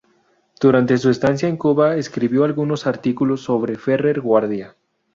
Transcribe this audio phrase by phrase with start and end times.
[0.59, 4.75] Durante su estancia en Cuba escribió algunos artículos sobre Ferrer Guardia.